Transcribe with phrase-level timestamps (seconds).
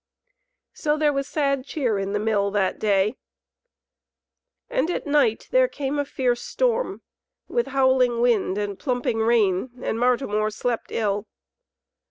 [0.73, 3.17] So there was sad cheer in the Mill that day,
[4.67, 7.03] and at night there came a fierce storm
[7.47, 11.27] with howling wind and plumping rain, and Martimor slept ill.